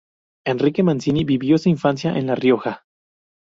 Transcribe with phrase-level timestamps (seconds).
[0.47, 2.85] Enrique Mancini vivió su infancia en La Rioja.